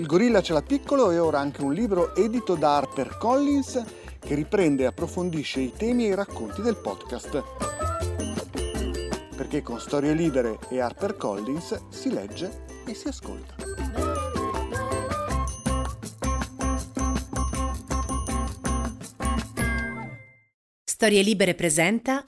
[0.00, 3.84] Il gorilla ce l'ha piccolo e ora anche un libro edito da HarperCollins
[4.18, 7.44] che riprende e approfondisce i temi e i racconti del podcast.
[9.36, 13.54] Perché con Storie Libere e HarperCollins si legge e si ascolta.
[20.82, 22.22] Storie Libere presenta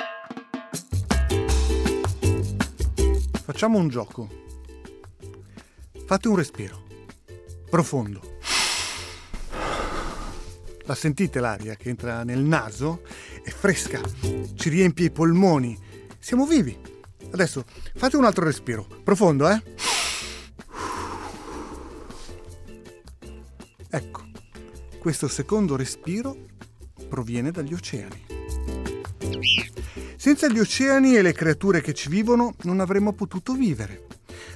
[3.43, 4.29] Facciamo un gioco.
[6.04, 6.81] Fate un respiro.
[7.72, 8.20] Profondo.
[10.82, 13.00] La sentite l'aria che entra nel naso?
[13.42, 13.98] È fresca,
[14.56, 15.78] ci riempie i polmoni.
[16.18, 16.78] Siamo vivi.
[17.30, 17.64] Adesso
[17.95, 18.86] fate un altro respiro.
[19.02, 19.62] Profondo, eh?
[23.88, 24.23] Ecco,
[24.98, 26.36] questo secondo respiro
[27.09, 28.26] proviene dagli oceani.
[30.16, 34.09] Senza gli oceani e le creature che ci vivono non avremmo potuto vivere.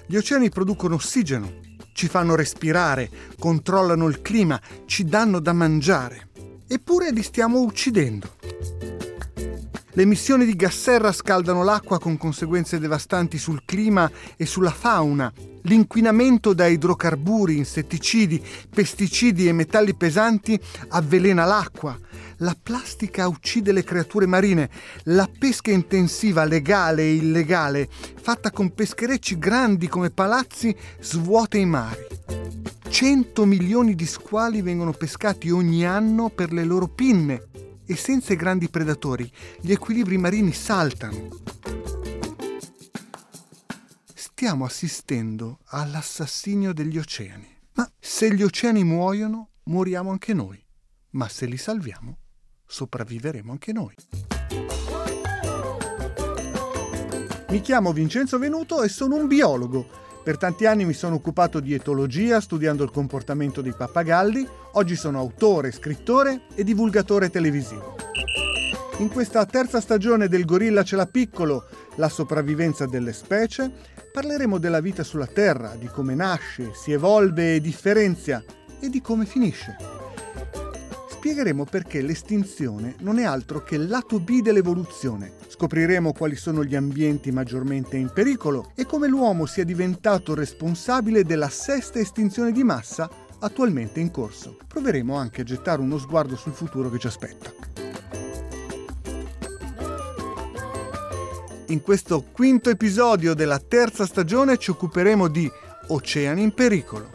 [0.04, 6.28] Gli oceani producono ossigeno, ci fanno respirare, controllano il clima, ci danno da mangiare.
[6.68, 8.36] Eppure li stiamo uccidendo.
[9.92, 15.32] Le emissioni di gas serra scaldano l'acqua con conseguenze devastanti sul clima e sulla fauna.
[15.66, 20.58] L'inquinamento da idrocarburi, insetticidi, pesticidi e metalli pesanti
[20.88, 21.98] avvelena l'acqua
[22.40, 24.68] la plastica uccide le creature marine,
[25.04, 32.06] la pesca intensiva legale e illegale, fatta con pescherecci grandi come palazzi, svuota i mari.
[32.88, 37.48] 100 milioni di squali vengono pescati ogni anno per le loro pinne
[37.86, 39.30] e senza i grandi predatori
[39.60, 41.95] gli equilibri marini saltano.
[44.38, 47.48] Stiamo assistendo all'assassinio degli oceani.
[47.72, 50.62] Ma se gli oceani muoiono, moriamo anche noi.
[51.12, 52.18] Ma se li salviamo,
[52.66, 53.94] sopravviveremo anche noi.
[57.48, 59.88] Mi chiamo Vincenzo Venuto e sono un biologo.
[60.22, 64.46] Per tanti anni mi sono occupato di etologia studiando il comportamento dei pappagalli.
[64.72, 67.96] Oggi sono autore, scrittore e divulgatore televisivo.
[68.98, 74.80] In questa terza stagione del Gorilla ce l'ha piccolo, la sopravvivenza delle specie, parleremo della
[74.80, 78.42] vita sulla Terra, di come nasce, si evolve e differenzia
[78.80, 79.76] e di come finisce
[81.26, 85.32] spiegheremo perché l'estinzione non è altro che il lato B dell'evoluzione.
[85.48, 91.48] Scopriremo quali sono gli ambienti maggiormente in pericolo e come l'uomo sia diventato responsabile della
[91.48, 93.10] sesta estinzione di massa
[93.40, 94.56] attualmente in corso.
[94.68, 97.75] Proveremo anche a gettare uno sguardo sul futuro che ci aspetta.
[101.68, 105.50] In questo quinto episodio della terza stagione ci occuperemo di
[105.88, 107.10] oceani in pericolo.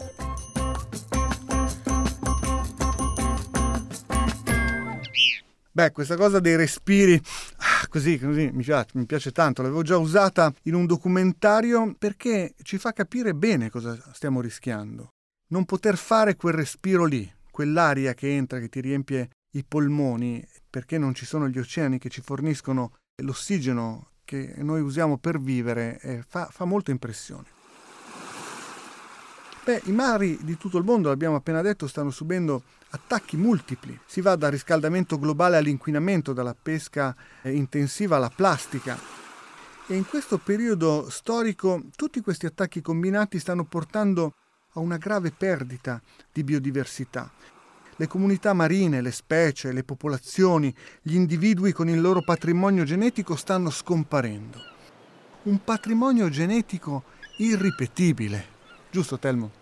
[5.70, 9.96] Beh, questa cosa dei respiri, ah, così, così mi piace, mi piace tanto, l'avevo già
[9.96, 15.12] usata in un documentario perché ci fa capire bene cosa stiamo rischiando.
[15.48, 20.98] Non poter fare quel respiro lì, quell'aria che entra, che ti riempie i polmoni, perché
[20.98, 26.24] non ci sono gli oceani che ci forniscono l'ossigeno che noi usiamo per vivere, eh,
[26.26, 27.60] fa, fa molta impressione.
[29.64, 33.98] Beh, i mari di tutto il mondo, l'abbiamo appena detto, stanno subendo attacchi multipli.
[34.06, 38.98] Si va dal riscaldamento globale all'inquinamento, dalla pesca eh, intensiva alla plastica.
[39.86, 44.32] E in questo periodo storico tutti questi attacchi combinati stanno portando
[44.72, 46.00] a una grave perdita
[46.32, 47.30] di biodiversità.
[48.02, 53.70] Le comunità marine, le specie, le popolazioni, gli individui con il loro patrimonio genetico stanno
[53.70, 54.58] scomparendo.
[55.44, 57.04] Un patrimonio genetico
[57.36, 58.44] irripetibile
[58.90, 59.52] Giusto, Telmo?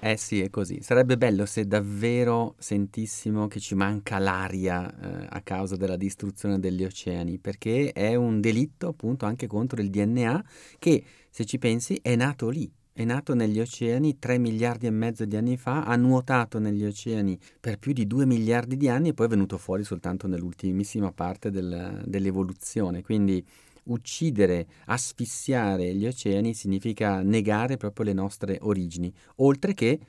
[0.00, 0.82] Eh sì, è così.
[0.82, 6.84] Sarebbe bello se davvero sentissimo che ci manca l'aria eh, a causa della distruzione degli
[6.84, 10.44] oceani, perché è un delitto appunto anche contro il DNA
[10.78, 12.70] che, se ci pensi, è nato lì.
[12.98, 17.38] È nato negli oceani 3 miliardi e mezzo di anni fa, ha nuotato negli oceani
[17.60, 21.52] per più di 2 miliardi di anni e poi è venuto fuori soltanto nell'ultimissima parte
[21.52, 23.02] del, dell'evoluzione.
[23.02, 23.46] Quindi
[23.84, 30.00] uccidere, asfissiare gli oceani significa negare proprio le nostre origini, oltre che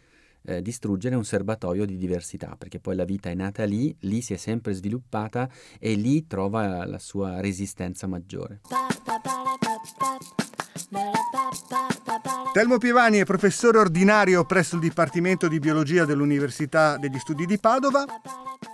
[0.41, 4.33] eh, distruggere un serbatoio di diversità, perché poi la vita è nata lì, lì si
[4.33, 5.47] è sempre sviluppata
[5.77, 8.61] e lì trova la sua resistenza maggiore.
[12.53, 18.05] Telmo Pievani è professore ordinario presso il Dipartimento di Biologia dell'Università degli Studi di Padova,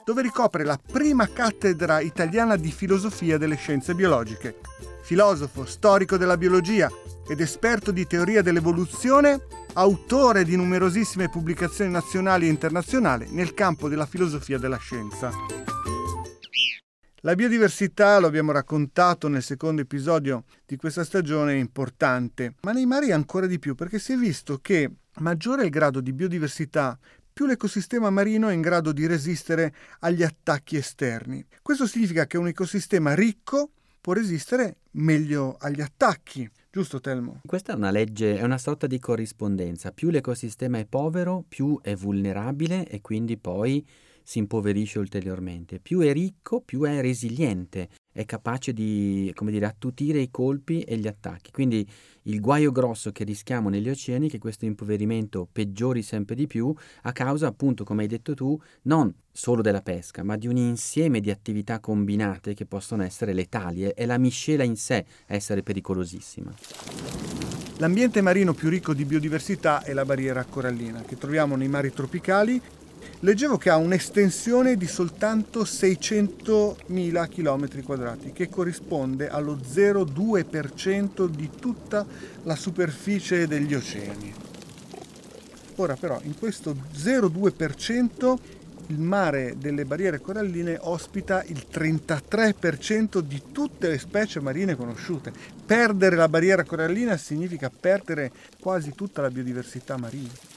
[0.04, 4.56] dove ricopre la prima cattedra italiana di filosofia delle scienze biologiche
[5.06, 6.90] filosofo, storico della biologia
[7.28, 9.40] ed esperto di teoria dell'evoluzione,
[9.74, 15.75] autore di numerosissime pubblicazioni nazionali e internazionali nel campo della filosofia della scienza.
[17.26, 22.86] La biodiversità, lo abbiamo raccontato nel secondo episodio di questa stagione, è importante, ma nei
[22.86, 24.92] mari ancora di più perché si è visto che
[25.22, 26.96] maggiore è il grado di biodiversità,
[27.34, 31.44] più l'ecosistema marino è in grado di resistere agli attacchi esterni.
[31.64, 36.48] Questo significa che un ecosistema ricco può resistere meglio agli attacchi.
[36.72, 37.42] Giusto Telmo?
[37.44, 39.92] Questa è una legge, è una sorta di corrispondenza.
[39.92, 43.84] Più l'ecosistema è povero, più è vulnerabile e quindi poi
[44.26, 45.80] si impoverisce ulteriormente.
[45.80, 51.08] Più è ricco, più è resiliente, è capace di, dire, attutire i colpi e gli
[51.08, 51.52] attacchi.
[51.52, 51.88] Quindi
[52.24, 56.74] il guaio grosso che rischiamo negli oceani è che questo impoverimento peggiori sempre di più
[57.04, 61.20] a causa, appunto, come hai detto tu, non solo della pesca, ma di un insieme
[61.20, 63.84] di attività combinate che possono essere letali.
[63.84, 66.52] È la miscela in sé a essere pericolosissima.
[67.78, 72.60] L'ambiente marino più ricco di biodiversità è la barriera corallina, che troviamo nei mari tropicali
[73.26, 82.06] Leggevo che ha un'estensione di soltanto 600.000 km quadrati, che corrisponde allo 0,2% di tutta
[82.44, 84.32] la superficie degli oceani.
[85.78, 88.36] Ora però, in questo 0,2%
[88.90, 95.34] il mare delle barriere coralline ospita il 33% di tutte le specie marine conosciute.
[95.66, 100.55] Perdere la barriera corallina significa perdere quasi tutta la biodiversità marina.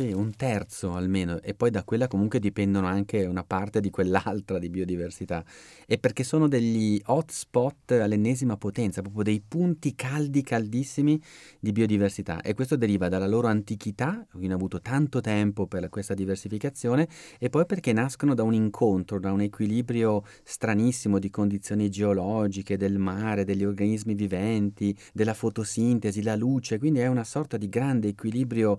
[0.00, 4.58] Sì, un terzo almeno, e poi da quella comunque dipendono anche una parte di quell'altra
[4.58, 5.44] di biodiversità.
[5.86, 11.20] E perché sono degli hotspot all'ennesima potenza, proprio dei punti caldi, caldissimi
[11.60, 12.40] di biodiversità.
[12.40, 17.06] E questo deriva dalla loro antichità, quindi hanno avuto tanto tempo per questa diversificazione,
[17.38, 22.96] e poi perché nascono da un incontro, da un equilibrio stranissimo di condizioni geologiche, del
[22.96, 28.78] mare, degli organismi viventi, della fotosintesi, la luce, quindi è una sorta di grande equilibrio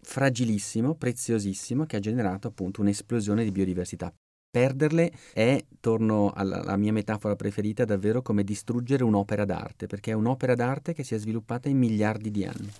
[0.00, 4.12] fragilissimo, preziosissimo, che ha generato appunto un'esplosione di biodiversità.
[4.50, 10.14] Perderle è, torno alla, alla, mia metafora preferita, davvero come distruggere un'opera d'arte, perché è
[10.14, 12.72] un'opera d'arte che si è sviluppata in miliardi di anni.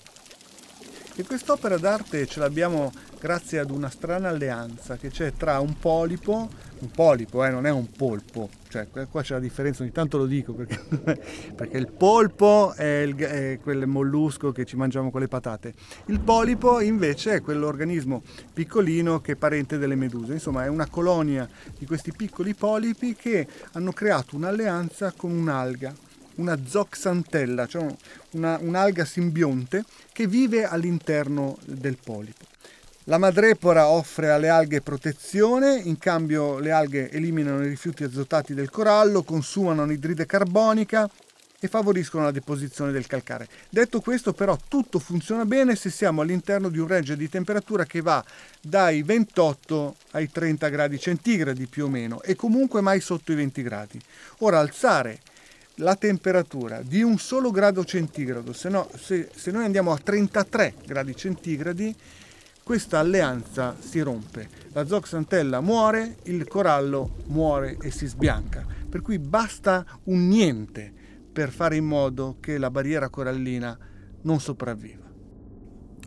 [1.19, 6.49] E quest'opera d'arte ce l'abbiamo grazie ad una strana alleanza che c'è tra un polipo,
[6.79, 10.27] un polipo eh, non è un polpo, cioè qua c'è la differenza, ogni tanto lo
[10.27, 10.79] dico perché,
[11.57, 15.75] perché il polpo è, il, è, quel mollusco che ci mangiamo con le patate,
[16.07, 18.23] il polipo invece è quell'organismo
[18.55, 23.45] piccolino che è parente delle meduse, insomma è una colonia di questi piccoli polipi che
[23.73, 26.07] hanno creato un'alleanza con un'alga
[26.39, 27.87] una zoxantella, cioè
[28.33, 32.47] una, un'alga simbionte che vive all'interno del polipo.
[33.05, 38.69] La madrepora offre alle alghe protezione, in cambio le alghe eliminano i rifiuti azotati del
[38.69, 41.09] corallo, consumano anidride carbonica
[41.61, 43.49] e favoriscono la deposizione del calcare.
[43.71, 48.01] Detto questo però tutto funziona bene se siamo all'interno di un range di temperatura che
[48.01, 48.23] va
[48.61, 53.63] dai 28 ai 30 gradi centigradi più o meno e comunque mai sotto i 20
[53.63, 53.99] gradi.
[54.41, 55.21] Ora alzare
[55.79, 60.75] la temperatura di un solo grado centigrado, se, no, se, se noi andiamo a 33
[60.87, 61.95] gradi centigradi,
[62.63, 64.49] questa alleanza si rompe.
[64.73, 68.67] La zoxantella muore, il corallo muore e si sbianca.
[68.89, 70.93] Per cui basta un niente
[71.33, 73.77] per fare in modo che la barriera corallina
[74.23, 75.08] non sopravviva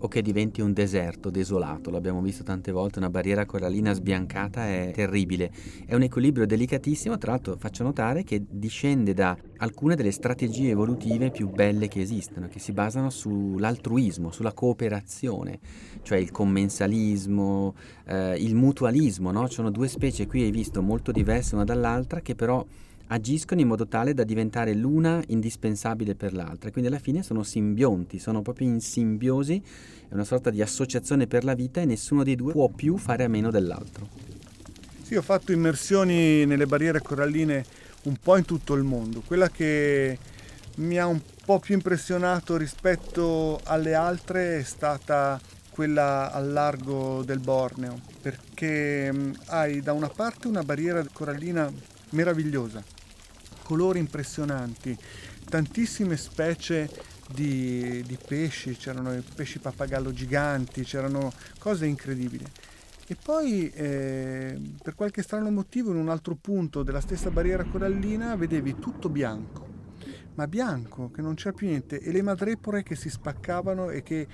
[0.01, 4.92] o che diventi un deserto desolato, l'abbiamo visto tante volte, una barriera corallina sbiancata è
[4.94, 5.51] terribile.
[5.86, 11.30] È un equilibrio delicatissimo, tra l'altro faccio notare che discende da alcune delle strategie evolutive
[11.30, 15.60] più belle che esistono, che si basano sull'altruismo, sulla cooperazione,
[16.01, 19.48] cioè il commensalismo, eh, il mutualismo, no?
[19.48, 22.65] Ci sono due specie qui, hai visto, molto diverse una dall'altra, che però
[23.13, 26.72] agiscono in modo tale da diventare l'una indispensabile per l'altra.
[26.72, 29.62] Quindi alla fine sono simbionti, sono proprio in simbiosi,
[30.08, 33.25] è una sorta di associazione per la vita e nessuno dei due può più fare
[33.25, 34.08] a meno dell'altro.
[35.01, 37.65] Sì, ho fatto immersioni nelle barriere coralline
[38.03, 39.22] un po' in tutto il mondo.
[39.25, 40.18] Quella che
[40.77, 45.39] mi ha un po' più impressionato rispetto alle altre è stata
[45.70, 51.70] quella al largo del Borneo, perché hai da una parte una barriera corallina
[52.12, 52.84] meravigliosa,
[53.72, 54.98] colori impressionanti,
[55.48, 56.90] tantissime specie
[57.34, 62.44] di, di pesci, c'erano i pesci pappagallo giganti, c'erano cose incredibili.
[63.08, 68.36] E poi eh, per qualche strano motivo in un altro punto della stessa barriera corallina
[68.36, 69.66] vedevi tutto bianco,
[70.36, 74.28] ma bianco, che non c'era più niente, e le madrepore che si spaccavano e che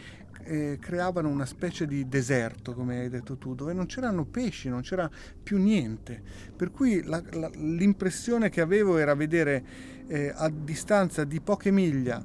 [0.47, 4.81] eh, creavano una specie di deserto, come hai detto tu, dove non c'erano pesci, non
[4.81, 5.09] c'era
[5.43, 6.21] più niente.
[6.55, 9.63] Per cui la, la, l'impressione che avevo era vedere
[10.07, 12.23] eh, a distanza di poche miglia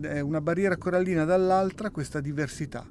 [0.00, 2.86] eh, una barriera corallina dall'altra questa diversità.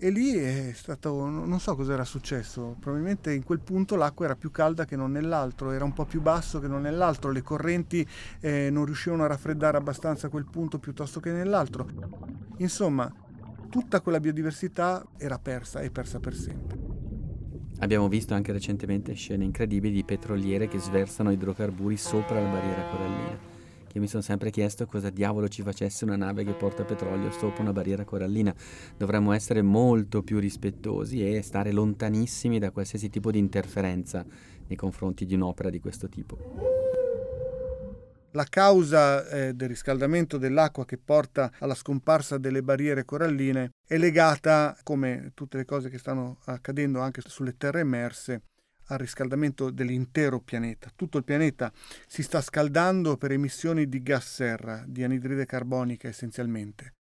[0.00, 4.36] E lì è stato, non so cosa era successo, probabilmente in quel punto l'acqua era
[4.36, 8.06] più calda che non nell'altro, era un po' più basso che non nell'altro, le correnti
[8.38, 11.88] eh, non riuscivano a raffreddare abbastanza quel punto piuttosto che nell'altro.
[12.58, 13.12] Insomma,
[13.68, 16.76] tutta quella biodiversità era persa e persa per sempre.
[17.80, 23.38] Abbiamo visto anche recentemente scene incredibili di petroliere che sversano idrocarburi sopra la barriera corallina.
[23.86, 27.62] Che mi sono sempre chiesto cosa diavolo ci facesse una nave che porta petrolio sopra
[27.62, 28.54] una barriera corallina.
[28.96, 34.26] Dovremmo essere molto più rispettosi e stare lontanissimi da qualsiasi tipo di interferenza
[34.66, 36.97] nei confronti di un'opera di questo tipo.
[38.32, 44.76] La causa eh, del riscaldamento dell'acqua che porta alla scomparsa delle barriere coralline è legata,
[44.82, 48.42] come tutte le cose che stanno accadendo anche sulle terre emerse,
[48.88, 50.90] al riscaldamento dell'intero pianeta.
[50.94, 51.72] Tutto il pianeta
[52.06, 56.96] si sta scaldando per emissioni di gas serra, di anidride carbonica essenzialmente.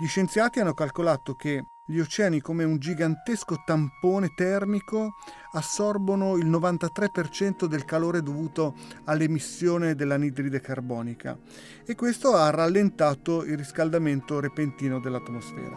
[0.00, 5.14] Gli scienziati hanno calcolato che gli oceani come un gigantesco tampone termico
[5.52, 11.38] assorbono il 93% del calore dovuto all'emissione dell'anidride carbonica
[11.86, 15.76] e questo ha rallentato il riscaldamento repentino dell'atmosfera.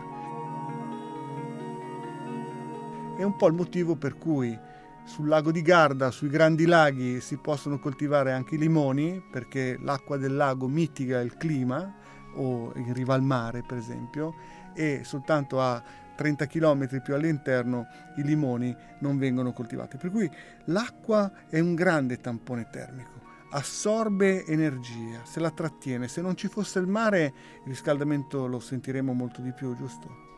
[3.18, 4.60] È un po' il motivo per cui
[5.06, 10.18] sul lago di Garda, sui grandi laghi, si possono coltivare anche i limoni perché l'acqua
[10.18, 12.00] del lago mitiga il clima
[12.36, 14.34] o in riva al mare per esempio
[14.74, 15.82] e soltanto a
[16.22, 17.88] 30 km più all'interno
[18.18, 19.98] i limoni non vengono coltivati.
[19.98, 20.30] Per cui
[20.66, 26.08] l'acqua è un grande tampone termico, assorbe energia, se la trattiene.
[26.08, 30.30] Se non ci fosse il mare il riscaldamento lo sentiremo molto di più, giusto?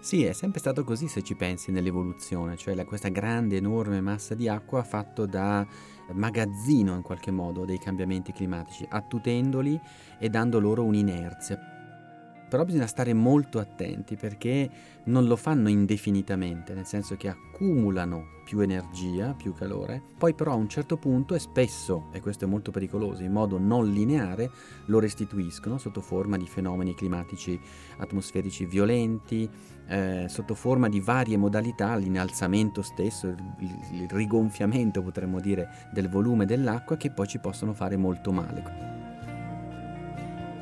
[0.00, 4.34] Sì, è sempre stato così se ci pensi nell'evoluzione, cioè la, questa grande, enorme massa
[4.34, 5.66] di acqua fatto da
[6.12, 9.78] magazzino in qualche modo dei cambiamenti climatici, attutendoli
[10.18, 11.77] e dando loro un'inerzia.
[12.48, 14.70] Però bisogna stare molto attenti perché
[15.04, 20.54] non lo fanno indefinitamente, nel senso che accumulano più energia, più calore, poi però a
[20.54, 24.50] un certo punto e spesso, e questo è molto pericoloso, in modo non lineare
[24.86, 27.60] lo restituiscono sotto forma di fenomeni climatici
[27.98, 29.48] atmosferici violenti,
[29.86, 33.36] eh, sotto forma di varie modalità, l'innalzamento stesso, il,
[33.92, 39.07] il rigonfiamento potremmo dire del volume dell'acqua che poi ci possono fare molto male.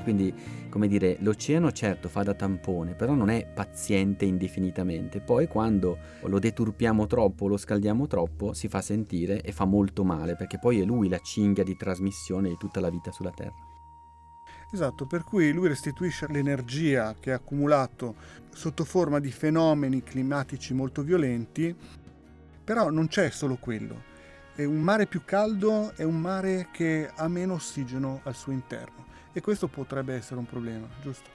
[0.06, 0.32] Quindi,
[0.68, 5.20] come dire, l'oceano certo fa da tampone, però non è paziente indefinitamente.
[5.20, 10.36] Poi quando lo deturpiamo troppo, lo scaldiamo troppo, si fa sentire e fa molto male,
[10.36, 13.56] perché poi è lui la cinghia di trasmissione di tutta la vita sulla Terra.
[14.70, 18.14] Esatto, per cui lui restituisce l'energia che ha accumulato
[18.54, 21.74] sotto forma di fenomeni climatici molto violenti,
[22.62, 24.14] però non c'è solo quello.
[24.54, 28.95] È un mare più caldo è un mare che ha meno ossigeno al suo interno
[29.36, 31.28] e questo potrebbe essere un problema, giusto?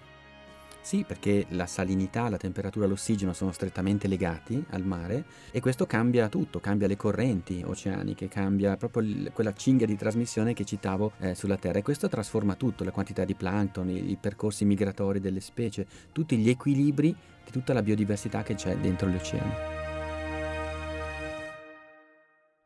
[0.82, 6.28] Sì, perché la salinità, la temperatura l'ossigeno sono strettamente legati al mare e questo cambia
[6.28, 11.36] tutto, cambia le correnti oceaniche, cambia proprio il, quella cinghia di trasmissione che citavo eh,
[11.36, 15.40] sulla Terra e questo trasforma tutto, la quantità di plankton, i, i percorsi migratori delle
[15.40, 17.16] specie, tutti gli equilibri
[17.46, 19.81] di tutta la biodiversità che c'è dentro gli oceani.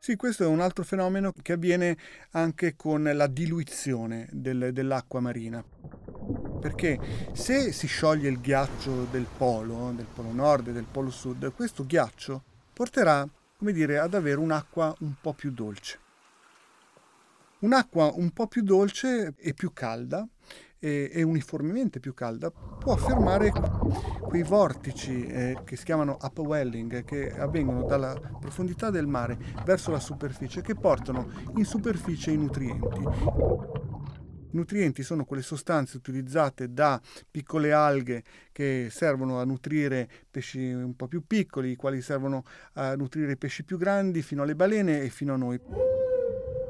[0.06, 1.96] Sì, questo è un altro fenomeno che avviene
[2.30, 5.64] anche con la diluizione del, dell'acqua marina.
[6.60, 6.96] Perché
[7.32, 11.84] se si scioglie il ghiaccio del polo, del polo nord e del polo sud, questo
[11.84, 15.98] ghiaccio porterà, come dire, ad avere un'acqua un po' più dolce.
[17.62, 20.24] Un'acqua un po' più dolce e più calda
[20.78, 23.52] e, e uniformemente più calda può fermare
[24.20, 30.00] quei vortici eh, che si chiamano upwelling che avvengono dalla profondità del mare verso la
[30.00, 33.00] superficie che portano in superficie i nutrienti.
[34.56, 40.94] I nutrienti sono quelle sostanze utilizzate da piccole alghe che servono a nutrire pesci un
[40.94, 45.02] po' più piccoli, i quali servono a nutrire i pesci più grandi, fino alle balene
[45.02, 45.60] e fino a noi.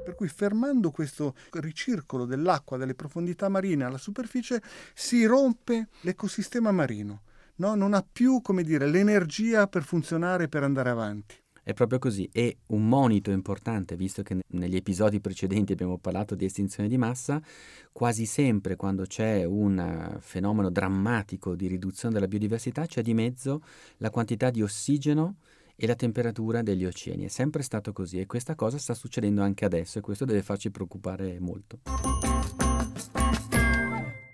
[0.07, 4.63] Per cui fermando questo ricircolo dell'acqua dalle profondità marine alla superficie
[4.95, 7.23] si rompe l'ecosistema marino.
[7.57, 7.75] No?
[7.75, 11.35] Non ha più, dire, l'energia per funzionare e per andare avanti.
[11.61, 12.29] È proprio così.
[12.31, 17.43] E un monito importante, visto che negli episodi precedenti abbiamo parlato di estinzione di massa,
[17.91, 23.61] quasi sempre quando c'è un fenomeno drammatico di riduzione della biodiversità c'è di mezzo
[23.97, 25.39] la quantità di ossigeno
[25.77, 27.27] e la temperatura degli oceani.
[27.27, 30.71] È sempre stato così e questa cosa sta succedendo anche adesso e questo deve farci
[30.71, 31.81] preoccupare molto.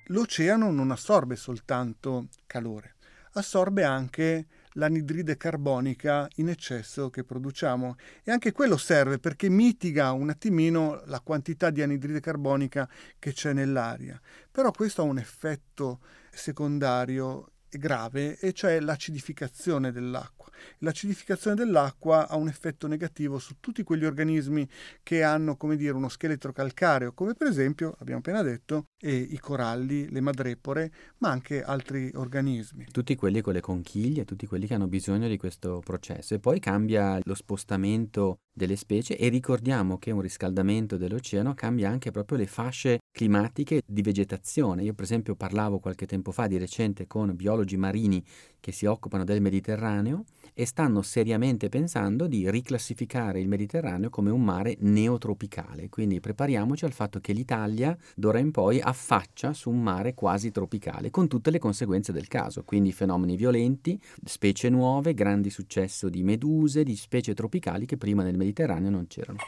[0.07, 2.97] L'oceano non assorbe soltanto calore,
[3.33, 10.31] assorbe anche l'anidride carbonica in eccesso che produciamo e anche quello serve perché mitiga un
[10.31, 14.21] attimino la quantità di anidride carbonica che c'è nell'aria.
[14.51, 20.42] Però questo ha un effetto secondario grave e cioè l'acidificazione dell'acqua.
[20.79, 24.69] L'acidificazione dell'acqua ha un effetto negativo su tutti quegli organismi
[25.03, 30.09] che hanno, come dire, uno scheletro calcareo, come per esempio, abbiamo appena detto, i coralli,
[30.11, 32.87] le madrepore, ma anche altri organismi.
[32.93, 36.35] Tutti quelli con le conchiglie, tutti quelli che hanno bisogno di questo processo.
[36.35, 42.11] E poi cambia lo spostamento delle specie e ricordiamo che un riscaldamento dell'oceano cambia anche
[42.11, 44.83] proprio le fasce climatiche di vegetazione.
[44.83, 48.25] Io per esempio parlavo qualche tempo fa di recente con biologi marini
[48.59, 54.43] che si occupano del Mediterraneo e stanno seriamente pensando di riclassificare il Mediterraneo come un
[54.43, 55.89] mare neotropicale.
[55.89, 61.11] Quindi prepariamoci al fatto che l'Italia d'ora in poi affaccia su un mare quasi tropicale,
[61.11, 66.83] con tutte le conseguenze del caso, quindi fenomeni violenti, specie nuove, grandi successo di meduse,
[66.83, 69.39] di specie tropicali che prima nel Mediterraneo non c'erano.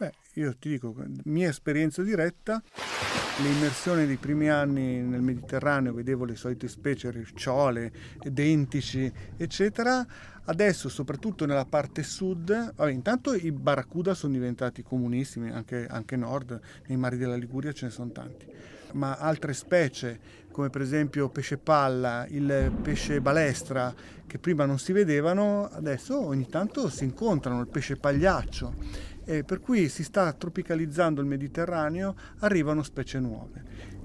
[0.00, 2.62] Beh, io ti dico, mia esperienza diretta,
[3.42, 7.92] le immersioni dei primi anni nel Mediterraneo, vedevo le solite specie, ricciole,
[8.22, 10.06] dentici, eccetera.
[10.44, 16.58] Adesso, soprattutto nella parte sud, vabbè, intanto i barracuda sono diventati comunissimi, anche, anche nord,
[16.86, 18.46] nei mari della Liguria ce ne sono tanti.
[18.92, 20.18] Ma altre specie,
[20.50, 23.94] come per esempio pesce palla, il pesce balestra,
[24.26, 29.60] che prima non si vedevano, adesso ogni tanto si incontrano, il pesce pagliaccio eh, per
[29.60, 33.62] cui si sta tropicalizzando il Mediterraneo, arrivano specie nuove.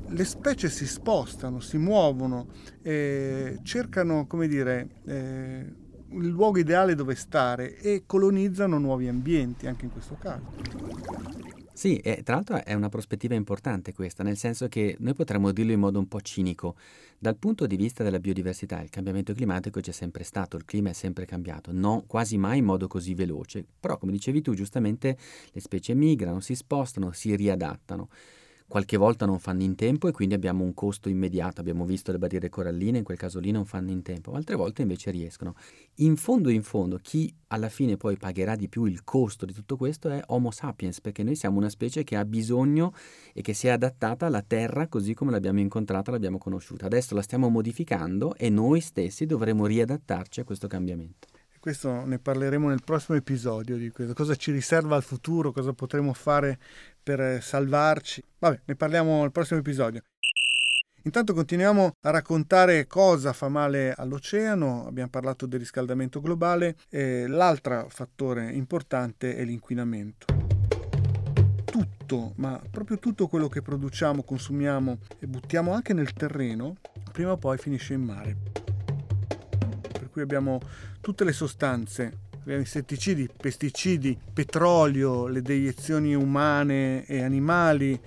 [0.08, 2.48] Le specie si spostano, si muovono,
[2.84, 5.74] eh, cercano, come dire, eh,
[6.12, 11.55] il luogo ideale dove stare e colonizzano nuovi ambienti, anche in questo caso.
[11.78, 15.74] Sì, e tra l'altro è una prospettiva importante questa, nel senso che noi potremmo dirlo
[15.74, 16.78] in modo un po' cinico.
[17.20, 20.94] Dal punto di vista della biodiversità, il cambiamento climatico c'è sempre stato, il clima è
[20.94, 23.66] sempre cambiato, non quasi mai in modo così veloce.
[23.78, 25.18] Però, come dicevi tu, giustamente
[25.52, 28.08] le specie migrano, si spostano, si riadattano
[28.68, 31.62] qualche volta non fanno in tempo e quindi abbiamo un costo immediato.
[31.62, 34.82] Abbiamo visto le barriere coralline, in quel caso lì non fanno in tempo, altre volte
[34.82, 35.56] invece riescono.
[35.96, 39.78] In fondo, in fondo, chi alla fine poi pagherà di più il costo di tutto
[39.78, 42.94] questo è Homo sapiens, perché noi siamo una specie che ha bisogno
[43.34, 46.88] e che si è adattata alla Terra così come l'abbiamo incontrata, l'abbiamo conosciuta.
[46.88, 51.28] Adesso la stiamo modificando e noi stessi dovremo riadattarci a questo cambiamento.
[51.66, 56.14] Questo ne parleremo nel prossimo episodio di questo, cosa ci riserva al futuro, cosa potremo
[56.14, 56.60] fare
[57.02, 58.24] per salvarci.
[58.38, 60.04] Vabbè, ne parliamo nel prossimo episodio.
[61.02, 67.88] Intanto continuiamo a raccontare cosa fa male all'oceano, abbiamo parlato del riscaldamento globale e l'altro
[67.90, 70.28] fattore importante è l'inquinamento.
[71.66, 76.76] Tutto, ma proprio tutto quello che produciamo, consumiamo e buttiamo anche nel terreno,
[77.12, 78.38] prima o poi finisce in mare.
[80.16, 80.62] Cui abbiamo
[81.02, 88.00] tutte le sostanze, abbiamo insetticidi, pesticidi, petrolio, le deiezioni umane e animali,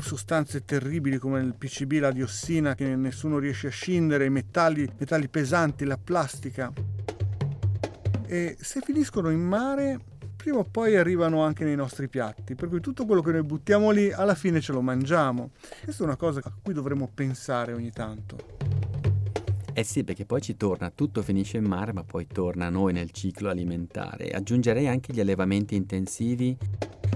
[0.00, 5.28] sostanze terribili come il PCB, la diossina che nessuno riesce a scindere, i metalli, metalli
[5.28, 6.72] pesanti, la plastica.
[8.26, 10.00] E se finiscono in mare,
[10.34, 13.92] prima o poi arrivano anche nei nostri piatti, per cui tutto quello che noi buttiamo
[13.92, 15.52] lì alla fine ce lo mangiamo.
[15.84, 18.71] Questa è una cosa a cui dovremmo pensare ogni tanto.
[19.74, 22.92] Eh sì, perché poi ci torna, tutto finisce in mare, ma poi torna a noi
[22.92, 24.28] nel ciclo alimentare.
[24.28, 26.54] Aggiungerei anche gli allevamenti intensivi,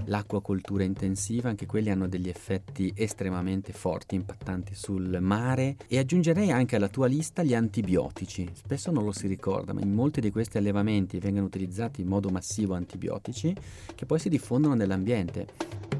[0.07, 5.77] l'acquacoltura intensiva, anche quelli hanno degli effetti estremamente forti, impattanti sul mare.
[5.87, 8.49] E aggiungerei anche alla tua lista gli antibiotici.
[8.55, 12.31] Spesso non lo si ricorda, ma in molti di questi allevamenti vengono utilizzati in modo
[12.31, 13.55] massivo antibiotici
[13.95, 15.96] che poi si diffondono nell'ambiente.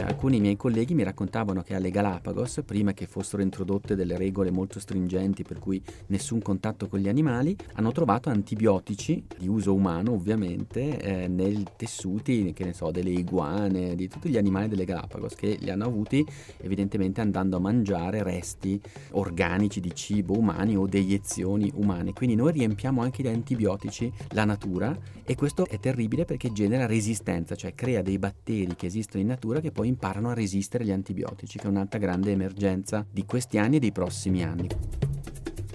[0.00, 4.78] Alcuni miei colleghi mi raccontavano che alle Galapagos, prima che fossero introdotte delle regole molto
[4.78, 10.98] stringenti per cui nessun contatto con gli animali, hanno trovato antibiotici di uso umano ovviamente
[10.98, 15.58] eh, nei tessuti, che ne so, delle iguane, di tutti gli animali delle Galapagos che
[15.60, 16.24] li hanno avuti
[16.58, 18.80] evidentemente andando a mangiare resti
[19.10, 22.12] organici di cibo umani o deiezioni umane.
[22.12, 27.56] Quindi noi riempiamo anche di antibiotici la natura e questo è terribile perché genera resistenza,
[27.56, 31.58] cioè crea dei batteri che esistono in natura che poi imparano a resistere agli antibiotici,
[31.58, 34.68] che è un'altra grande emergenza di questi anni e dei prossimi anni.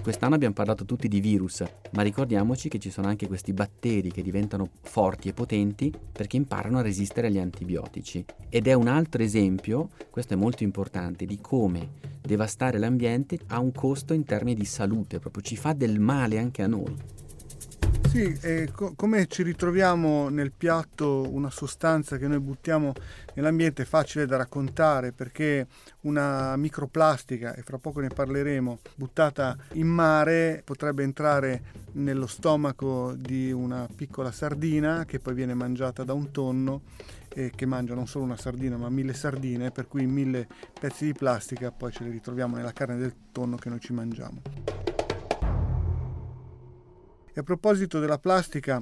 [0.04, 4.20] Quest'anno abbiamo parlato tutti di virus, ma ricordiamoci che ci sono anche questi batteri che
[4.20, 8.22] diventano forti e potenti perché imparano a resistere agli antibiotici.
[8.50, 13.72] Ed è un altro esempio, questo è molto importante, di come devastare l'ambiente ha un
[13.72, 16.94] costo in termini di salute, proprio ci fa del male anche a noi.
[18.14, 22.92] Sì, e co- come ci ritroviamo nel piatto una sostanza che noi buttiamo
[23.34, 25.66] nell'ambiente è facile da raccontare perché
[26.02, 31.62] una microplastica, e fra poco ne parleremo, buttata in mare potrebbe entrare
[31.94, 36.82] nello stomaco di una piccola sardina che poi viene mangiata da un tonno
[37.36, 40.46] e che mangia non solo una sardina ma mille sardine, per cui mille
[40.78, 45.03] pezzi di plastica poi ce li ritroviamo nella carne del tonno che noi ci mangiamo.
[47.36, 48.80] E a proposito della plastica,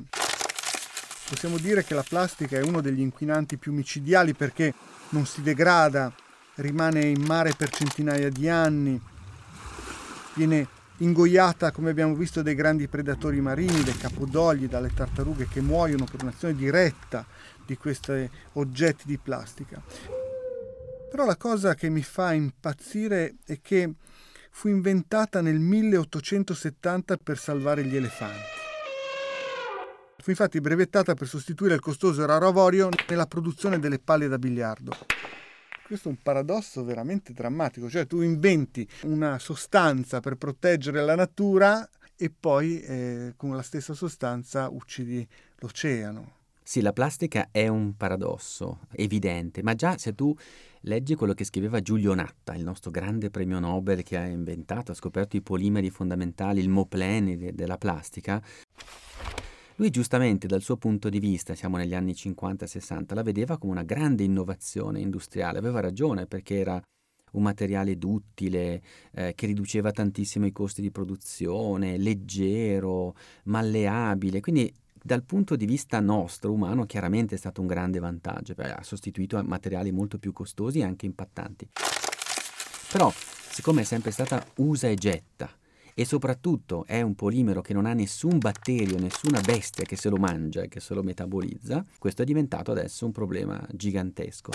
[1.27, 4.75] possiamo dire che la plastica è uno degli inquinanti più micidiali perché
[5.11, 6.13] non si degrada,
[6.57, 9.01] rimane in mare per centinaia di anni,
[10.35, 16.05] viene ingoiata, come abbiamo visto, dai grandi predatori marini, dai capodogli, dalle tartarughe che muoiono
[16.05, 17.25] per un'azione diretta
[17.65, 19.83] di questi oggetti di plastica.
[21.11, 23.95] Però la cosa che mi fa impazzire è che
[24.55, 28.61] fu inventata nel 1870 per salvare gli elefanti.
[30.19, 34.93] Fu infatti brevettata per sostituire il costoso raro avorio nella produzione delle palle da biliardo.
[35.85, 41.89] Questo è un paradosso veramente drammatico, cioè tu inventi una sostanza per proteggere la natura
[42.15, 46.41] e poi eh, con la stessa sostanza uccidi l'oceano.
[46.63, 50.35] Sì, la plastica è un paradosso evidente, ma già se tu
[50.83, 54.95] leggi quello che scriveva Giulio Natta, il nostro grande premio Nobel che ha inventato, ha
[54.95, 58.43] scoperto i polimeri fondamentali, il moplene della plastica,
[59.77, 63.83] lui giustamente dal suo punto di vista, siamo negli anni 50-60, la vedeva come una
[63.83, 66.81] grande innovazione industriale, aveva ragione perché era
[67.33, 73.15] un materiale duttile eh, che riduceva tantissimo i costi di produzione, leggero,
[73.45, 78.73] malleabile, quindi dal punto di vista nostro, umano, chiaramente è stato un grande vantaggio, perché
[78.73, 81.69] ha sostituito materiali molto più costosi e anche impattanti.
[82.91, 83.13] Però,
[83.51, 85.51] siccome è sempre stata usa e getta,
[85.95, 90.17] e soprattutto è un polimero che non ha nessun batterio, nessuna bestia che se lo
[90.17, 94.53] mangia e che se lo metabolizza, questo è diventato adesso un problema gigantesco.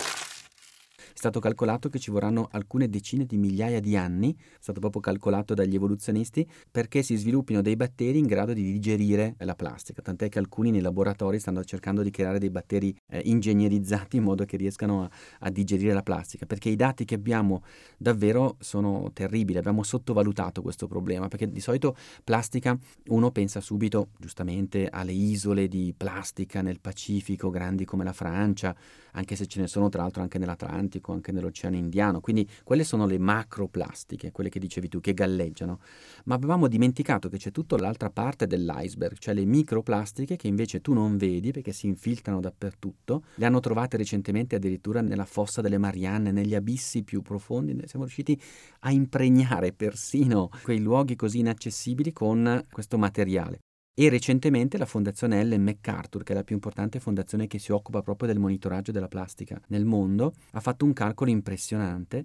[1.18, 5.00] È stato calcolato che ci vorranno alcune decine di migliaia di anni, è stato proprio
[5.00, 10.28] calcolato dagli evoluzionisti, perché si sviluppino dei batteri in grado di digerire la plastica, tant'è
[10.28, 14.56] che alcuni nei laboratori stanno cercando di creare dei batteri eh, ingegnerizzati in modo che
[14.56, 17.64] riescano a, a digerire la plastica, perché i dati che abbiamo
[17.96, 24.86] davvero sono terribili, abbiamo sottovalutato questo problema, perché di solito plastica uno pensa subito, giustamente,
[24.88, 28.72] alle isole di plastica nel Pacifico, grandi come la Francia,
[29.12, 32.20] anche se ce ne sono tra l'altro anche nell'Atlantico, anche nell'Oceano Indiano.
[32.20, 35.80] Quindi quelle sono le macroplastiche, quelle che dicevi tu, che galleggiano.
[36.24, 40.92] Ma avevamo dimenticato che c'è tutta l'altra parte dell'iceberg, cioè le microplastiche che invece tu
[40.92, 43.24] non vedi perché si infiltrano dappertutto.
[43.34, 47.76] Le hanno trovate recentemente addirittura nella fossa delle Marianne, negli abissi più profondi.
[47.86, 48.40] Siamo riusciti
[48.80, 53.60] a impregnare persino quei luoghi così inaccessibili con questo materiale.
[54.00, 58.00] E recentemente la fondazione Ellen MacArthur, che è la più importante fondazione che si occupa
[58.00, 62.24] proprio del monitoraggio della plastica nel mondo, ha fatto un calcolo impressionante.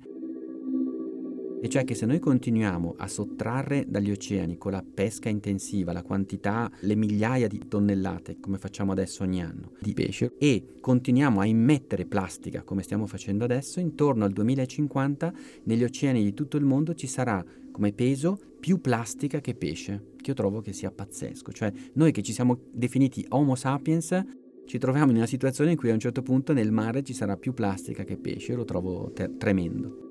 [1.59, 6.03] E cioè che se noi continuiamo a sottrarre dagli oceani con la pesca intensiva la
[6.03, 11.47] quantità, le migliaia di tonnellate, come facciamo adesso ogni anno, di pesce, e continuiamo a
[11.47, 15.33] immettere plastica come stiamo facendo adesso, intorno al 2050
[15.63, 20.31] negli oceani di tutto il mondo ci sarà come peso più plastica che pesce, che
[20.31, 21.51] io trovo che sia pazzesco.
[21.51, 24.23] Cioè noi che ci siamo definiti Homo sapiens
[24.65, 27.36] ci troviamo in una situazione in cui a un certo punto nel mare ci sarà
[27.38, 30.03] più plastica che pesce, lo trovo ter- tremendo.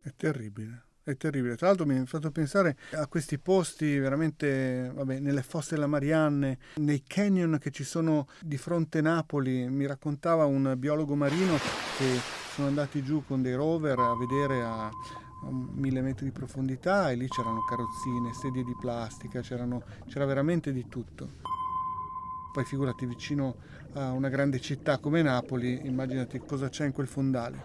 [0.00, 0.84] È terribile.
[1.02, 1.56] È terribile.
[1.56, 6.58] Tra l'altro mi ha fatto pensare a questi posti veramente, vabbè, nelle fosse della Marianne,
[6.76, 9.68] nei canyon che ci sono di fronte Napoli.
[9.68, 11.56] Mi raccontava un biologo marino
[11.98, 12.20] che
[12.54, 14.90] sono andati giù con dei rover a vedere a,
[15.42, 20.86] a mille metri di profondità e lì c'erano carrozzine, sedie di plastica, c'era veramente di
[20.88, 21.28] tutto.
[22.52, 23.56] Poi figurati vicino
[23.94, 27.64] a una grande città come Napoli, immaginati cosa c'è in quel fondale.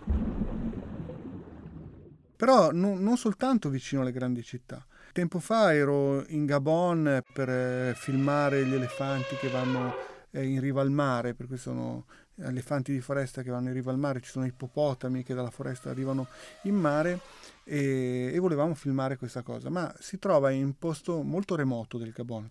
[2.35, 4.85] Però no, non soltanto vicino alle grandi città.
[5.11, 9.93] Tempo fa ero in Gabon per eh, filmare gli elefanti che vanno
[10.31, 12.05] eh, in riva al mare, perché sono
[12.37, 15.89] elefanti di foresta che vanno in riva al mare, ci sono ippopotami che dalla foresta
[15.89, 16.27] arrivano
[16.63, 17.19] in mare
[17.67, 22.11] e, e volevamo filmare questa cosa, ma si trova in un posto molto remoto del
[22.11, 22.47] Gabon.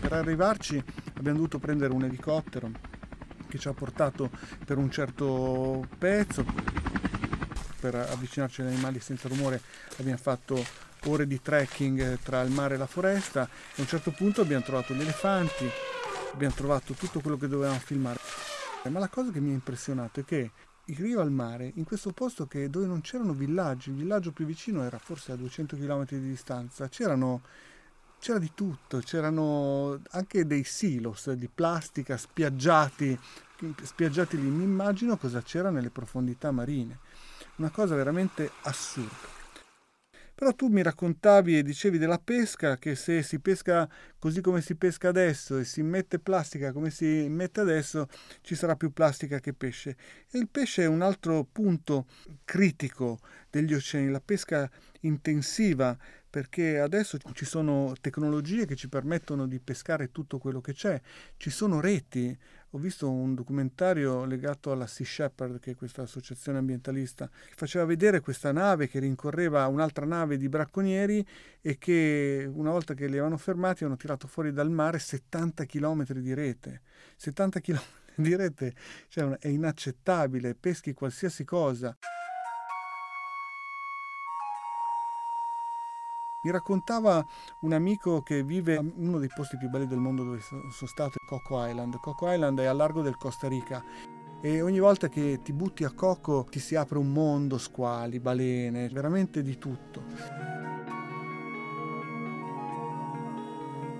[0.00, 0.82] Per arrivarci
[1.14, 2.70] abbiamo dovuto prendere un elicottero
[3.48, 4.30] che ci ha portato
[4.64, 6.44] per un certo pezzo,
[7.80, 9.60] per avvicinarci agli animali senza rumore
[9.98, 10.62] abbiamo fatto
[11.06, 14.94] ore di trekking tra il mare e la foresta a un certo punto abbiamo trovato
[14.94, 15.68] gli elefanti,
[16.32, 18.20] abbiamo trovato tutto quello che dovevamo filmare.
[18.88, 20.50] Ma la cosa che mi ha impressionato è che
[20.86, 24.44] in riva al mare, in questo posto che, dove non c'erano villaggi, il villaggio più
[24.44, 27.42] vicino era forse a 200 km di distanza, c'erano,
[28.18, 33.18] c'era di tutto, c'erano anche dei silos di plastica spiaggiati,
[33.82, 34.48] spiaggiati lì.
[34.48, 36.98] Mi immagino cosa c'era nelle profondità marine.
[37.56, 39.41] Una cosa veramente assurda.
[40.42, 44.74] Però tu mi raccontavi e dicevi della pesca, che se si pesca così come si
[44.74, 48.08] pesca adesso e si immette plastica come si immette adesso,
[48.40, 49.96] ci sarà più plastica che pesce.
[50.28, 52.06] E il pesce è un altro punto
[52.44, 54.68] critico degli oceani, la pesca
[55.02, 55.96] intensiva
[56.28, 61.00] perché adesso ci sono tecnologie che ci permettono di pescare tutto quello che c'è,
[61.36, 62.36] ci sono reti.
[62.74, 67.84] Ho visto un documentario legato alla Sea Shepherd, che è questa associazione ambientalista, che faceva
[67.84, 71.22] vedere questa nave che rincorreva un'altra nave di bracconieri
[71.60, 76.12] e che una volta che li avevano fermati hanno tirato fuori dal mare 70 km
[76.14, 76.80] di rete.
[77.16, 77.80] 70 km
[78.16, 78.74] di rete
[79.08, 81.94] cioè, è inaccettabile, peschi qualsiasi cosa.
[86.44, 87.24] Mi raccontava
[87.60, 91.18] un amico che vive in uno dei posti più belli del mondo dove sono stato,
[91.24, 92.00] Coco Island.
[92.00, 93.84] Coco Island è a largo del Costa Rica
[94.40, 98.88] e ogni volta che ti butti a Coco ti si apre un mondo, squali, balene,
[98.88, 100.02] veramente di tutto.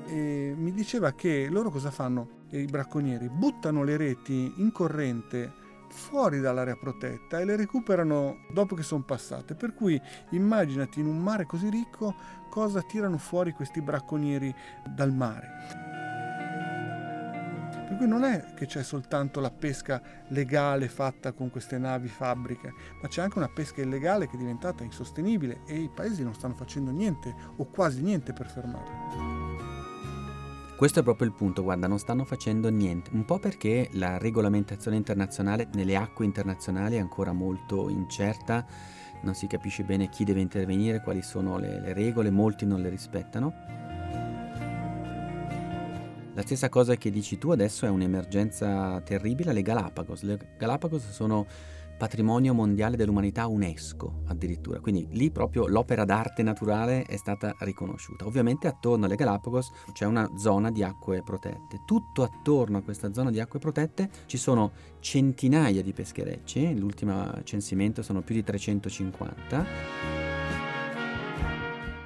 [0.07, 2.40] E mi diceva che loro cosa fanno?
[2.50, 5.61] I bracconieri buttano le reti in corrente
[5.92, 9.55] fuori dall'area protetta e le recuperano dopo che sono passate.
[9.55, 10.00] Per cui
[10.31, 12.14] immaginati in un mare così ricco
[12.48, 14.55] cosa tirano fuori questi bracconieri
[14.94, 16.00] dal mare.
[17.88, 22.72] Per cui non è che c'è soltanto la pesca legale fatta con queste navi fabbriche,
[23.02, 26.55] ma c'è anche una pesca illegale che è diventata insostenibile e i paesi non stanno
[26.55, 29.32] facendo niente o quasi niente per fermarla.
[30.83, 34.97] Questo è proprio il punto, guarda, non stanno facendo niente, un po' perché la regolamentazione
[34.97, 38.66] internazionale nelle acque internazionali è ancora molto incerta,
[39.23, 42.88] non si capisce bene chi deve intervenire, quali sono le, le regole, molti non le
[42.88, 43.53] rispettano.
[46.35, 50.23] La stessa cosa che dici tu adesso è un'emergenza terribile alle Galapagos.
[50.23, 51.47] Le Galapagos sono
[52.03, 58.27] patrimonio mondiale dell'umanità UNESCO addirittura, quindi lì proprio l'opera d'arte naturale è stata riconosciuta.
[58.27, 63.31] Ovviamente attorno alle Galapagos c'è una zona di acque protette, tutto attorno a questa zona
[63.31, 70.22] di acque protette ci sono centinaia di pescherecci, l'ultimo censimento sono più di 350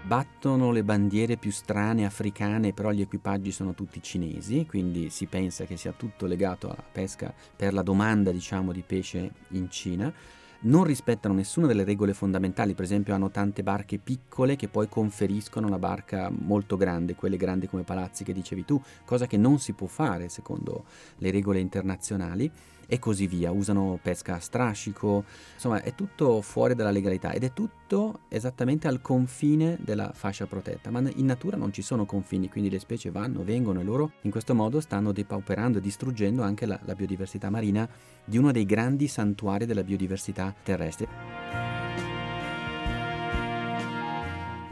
[0.07, 5.64] battono le bandiere più strane africane, però gli equipaggi sono tutti cinesi, quindi si pensa
[5.64, 10.12] che sia tutto legato alla pesca per la domanda, diciamo, di pesce in Cina.
[10.59, 15.66] Non rispettano nessuna delle regole fondamentali, per esempio hanno tante barche piccole che poi conferiscono
[15.66, 19.73] una barca molto grande, quelle grandi come palazzi che dicevi tu, cosa che non si
[19.73, 20.85] può fare secondo
[21.19, 22.51] le regole internazionali
[22.87, 23.51] e così via.
[23.51, 29.01] Usano pesca a strascico, insomma è tutto fuori dalla legalità ed è tutto esattamente al
[29.01, 33.44] confine della fascia protetta, ma in natura non ci sono confini, quindi le specie vanno,
[33.44, 37.88] vengono e loro in questo modo stanno depauperando e distruggendo anche la, la biodiversità marina
[38.25, 41.66] di uno dei grandi santuari della biodiversità terrestre.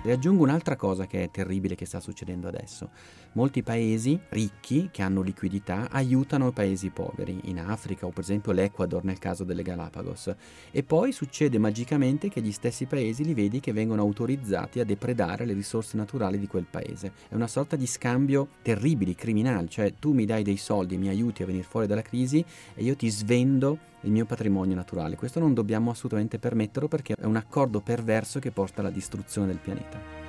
[0.07, 2.91] E aggiungo un'altra cosa che è terribile che sta succedendo adesso.
[3.33, 8.53] Molti paesi ricchi che hanno liquidità aiutano i paesi poveri, in Africa o per esempio
[8.53, 10.35] l'Ecuador nel caso delle Galapagos.
[10.71, 15.47] E poi succede magicamente che gli stessi paesi li vedi che vengono autorizzati a depredare
[15.47, 17.13] le risorse naturali di quel paese.
[17.31, 21.43] È una sorta di scambio terribile, criminale, cioè tu mi dai dei soldi, mi aiuti
[21.43, 25.17] a venire fuori dalla crisi e io ti svendo il mio patrimonio naturale.
[25.17, 29.59] Questo non dobbiamo assolutamente permetterlo perché è un accordo perverso che porta alla distruzione del
[29.59, 30.23] pianeta.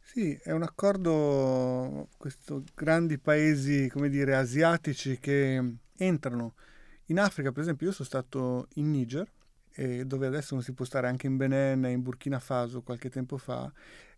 [0.00, 6.54] Sì, è un accordo, questi grandi paesi, come dire, asiatici che entrano
[7.06, 9.26] in Africa, per esempio, io sono stato in Niger,
[9.74, 13.38] eh, dove adesso non si può stare anche in Benin in Burkina Faso qualche tempo
[13.38, 13.72] fa,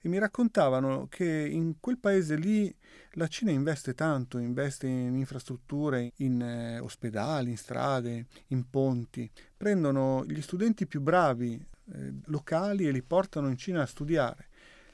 [0.04, 2.72] e mi raccontavano che in quel paese lì
[3.12, 10.22] la Cina investe tanto, investe in infrastrutture, in eh, ospedali, in strade, in ponti, prendono
[10.26, 14.48] gli studenti più bravi eh, locali e li portano in Cina a studiare.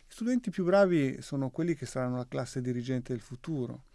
[0.07, 3.87] Gli studenti più bravi sono quelli che saranno la classe dirigente del futuro.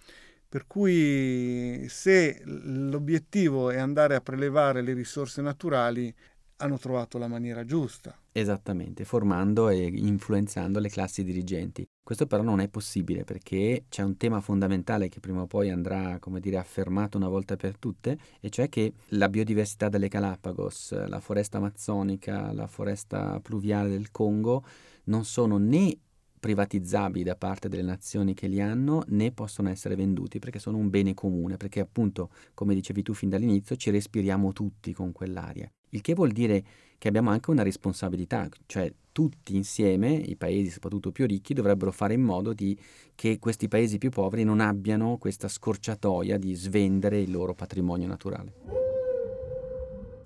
[0.49, 6.13] Per cui se l'obiettivo è andare a prelevare le risorse naturali,
[6.57, 8.17] hanno trovato la maniera giusta.
[8.31, 11.85] Esattamente, formando e influenzando le classi dirigenti.
[12.03, 16.19] Questo però non è possibile perché c'è un tema fondamentale che prima o poi andrà,
[16.19, 21.19] come dire, affermato una volta per tutte, e cioè che la biodiversità delle Galapagos, la
[21.19, 24.63] foresta amazzonica, la foresta pluviale del Congo
[25.05, 25.97] non sono né
[26.45, 30.91] privatizzabili da parte delle nazioni che li hanno né possono essere venduti perché sono un
[30.91, 35.67] bene comune, perché appunto, come dicevi tu fin dall'inizio, ci respiriamo tutti con quell'aria.
[35.95, 36.61] Il che vuol dire
[36.97, 42.15] che abbiamo anche una responsabilità, cioè tutti insieme, i paesi soprattutto più ricchi, dovrebbero fare
[42.15, 42.77] in modo di,
[43.15, 48.53] che questi paesi più poveri non abbiano questa scorciatoia di svendere il loro patrimonio naturale.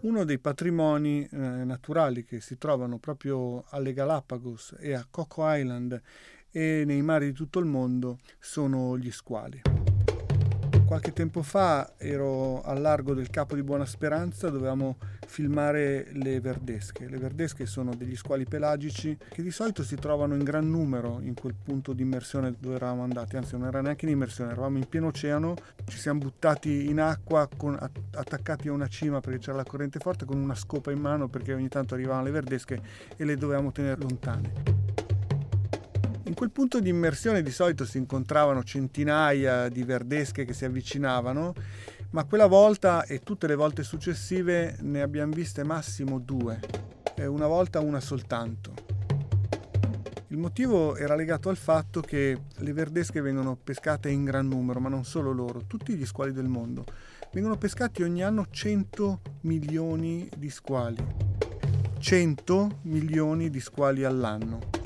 [0.02, 6.02] Uno dei patrimoni eh, naturali che si trovano proprio alle Galapagos e a Coco Island
[6.50, 9.62] e nei mari di tutto il mondo sono gli squali
[10.90, 14.98] qualche tempo fa ero al largo del Capo di Buona Speranza, dovevamo
[15.28, 17.08] filmare le verdesche.
[17.08, 21.36] Le verdesche sono degli squali pelagici che di solito si trovano in gran numero in
[21.36, 24.90] quel punto di immersione dove eravamo andati, anzi non era neanche in immersione, eravamo in
[24.90, 25.54] pieno oceano,
[25.86, 30.26] ci siamo buttati in acqua con, attaccati a una cima perché c'era la corrente forte
[30.26, 32.82] con una scopa in mano perché ogni tanto arrivavano le verdesche
[33.16, 34.89] e le dovevamo tenere lontane.
[36.30, 41.56] In quel punto di immersione di solito si incontravano centinaia di verdesche che si avvicinavano,
[42.12, 46.60] ma quella volta e tutte le volte successive ne abbiamo viste massimo due,
[47.16, 48.74] e una volta una soltanto.
[50.28, 54.88] Il motivo era legato al fatto che le verdesche vengono pescate in gran numero, ma
[54.88, 56.86] non solo loro, tutti gli squali del mondo.
[57.34, 61.04] Vengono pescati ogni anno 100 milioni di squali.
[61.98, 64.79] 100 milioni di squali all'anno.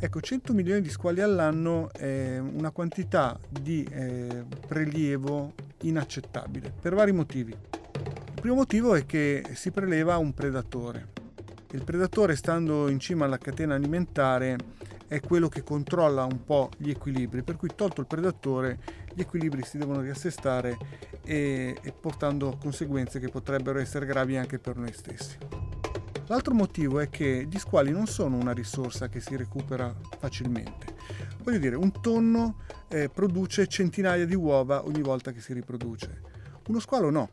[0.00, 7.10] Ecco, 100 milioni di squali all'anno è una quantità di eh, prelievo inaccettabile per vari
[7.10, 7.50] motivi.
[7.50, 11.08] Il primo motivo è che si preleva un predatore.
[11.72, 14.56] Il predatore, stando in cima alla catena alimentare,
[15.08, 18.78] è quello che controlla un po' gli equilibri, per cui tolto il predatore
[19.12, 20.78] gli equilibri si devono riassestare
[21.24, 25.67] e, e portando conseguenze che potrebbero essere gravi anche per noi stessi.
[26.28, 30.94] L'altro motivo è che gli squali non sono una risorsa che si recupera facilmente.
[31.42, 36.20] Voglio dire, un tonno eh, produce centinaia di uova ogni volta che si riproduce.
[36.66, 37.30] Uno squalo no.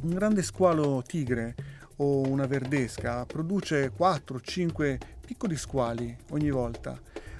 [0.00, 1.54] Un grande squalo tigre
[1.96, 6.98] o una verdesca produce 4-5 piccoli squali ogni volta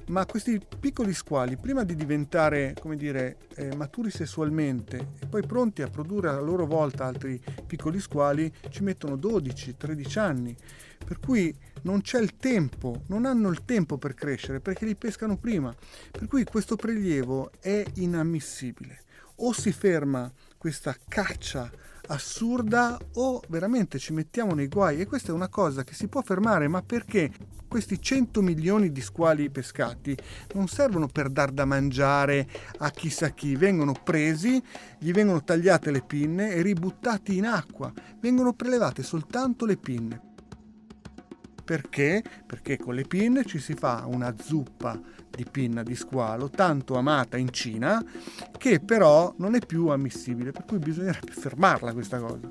[0.08, 5.82] ma questi piccoli squali, prima di diventare, come dire, eh, maturi sessualmente e poi pronti
[5.82, 10.56] a produrre a loro volta altri piccoli squali, ci mettono 12-13 anni.
[11.04, 15.36] Per cui non c'è il tempo, non hanno il tempo per crescere perché li pescano
[15.36, 15.74] prima.
[16.10, 19.04] Per cui questo prelievo è inammissibile.
[19.36, 21.70] O si ferma questa caccia
[22.08, 26.22] assurda o veramente ci mettiamo nei guai e questa è una cosa che si può
[26.22, 27.30] fermare ma perché
[27.68, 30.16] questi 100 milioni di squali pescati
[30.54, 34.60] non servono per dar da mangiare a chissà chi, vengono presi,
[34.98, 40.22] gli vengono tagliate le pinne e ributtati in acqua, vengono prelevate soltanto le pinne.
[41.62, 42.24] Perché?
[42.46, 44.98] Perché con le pinne ci si fa una zuppa
[45.30, 48.04] di pinna di squalo tanto amata in Cina
[48.56, 52.50] che però non è più ammissibile, per cui bisognerebbe fermarla questa cosa.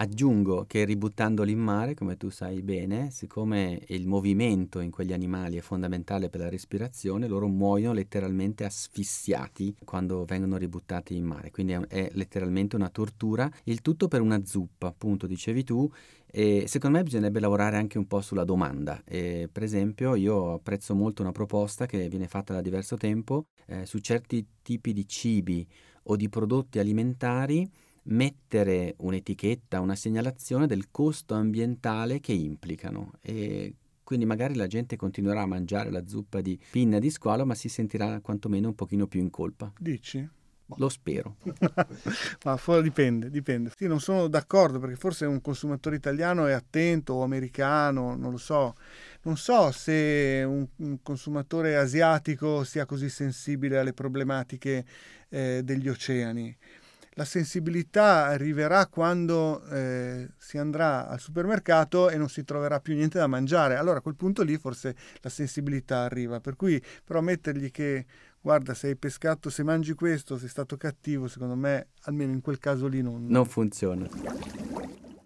[0.00, 5.56] Aggiungo che ributtandoli in mare, come tu sai bene, siccome il movimento in quegli animali
[5.56, 11.76] è fondamentale per la respirazione, loro muoiono letteralmente asfissiati quando vengono ributtati in mare, quindi
[11.88, 15.90] è, letteralmente una tortura, il tutto per una zuppa, appunto dicevi tu,
[16.30, 19.02] e secondo me bisognerebbe lavorare anche un po' sulla domanda.
[19.04, 23.86] E, per esempio, io apprezzo molto una proposta che viene fatta da diverso tempo eh,
[23.86, 25.66] su certi tipi di cibi
[26.04, 27.68] o di prodotti alimentari
[28.08, 35.42] mettere un'etichetta, una segnalazione del costo ambientale che implicano e quindi magari la gente continuerà
[35.42, 39.20] a mangiare la zuppa di pinna di squalo ma si sentirà quantomeno un pochino più
[39.20, 39.70] in colpa.
[39.78, 40.26] Dici?
[40.76, 41.36] Lo spero.
[42.44, 43.70] ma fuori dipende, dipende.
[43.74, 48.36] Sì, non sono d'accordo perché forse un consumatore italiano è attento o americano, non lo
[48.36, 48.74] so.
[49.22, 54.84] Non so se un, un consumatore asiatico sia così sensibile alle problematiche
[55.28, 56.56] eh, degli oceani
[57.18, 63.18] la sensibilità arriverà quando eh, si andrà al supermercato e non si troverà più niente
[63.18, 63.74] da mangiare.
[63.74, 66.38] Allora a quel punto lì forse la sensibilità arriva.
[66.38, 68.06] Per cui però mettergli che
[68.40, 72.58] guarda se hai pescato, se mangi questo, sei stato cattivo, secondo me almeno in quel
[72.58, 74.08] caso lì non, non funziona.